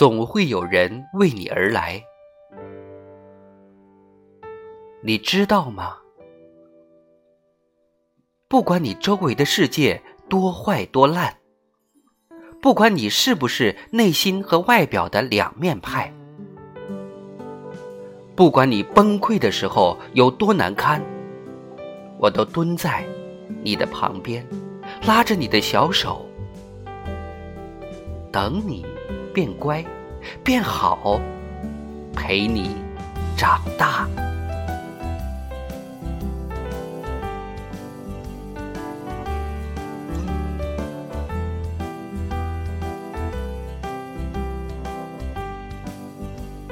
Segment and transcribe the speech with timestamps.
[0.00, 2.02] 总会有人为你而来。
[5.02, 5.98] 你知道吗？
[8.48, 11.36] 不管你周围的世界多坏多烂，
[12.62, 16.10] 不管你是不是内心和外表的两面派，
[18.34, 21.04] 不管你崩溃的时候有多难堪，
[22.18, 23.04] 我都蹲在
[23.62, 24.48] 你的旁边，
[25.06, 26.26] 拉着你的小手，
[28.32, 28.86] 等你
[29.32, 29.84] 变乖、
[30.44, 31.20] 变好，
[32.14, 32.76] 陪你
[33.36, 33.89] 长大。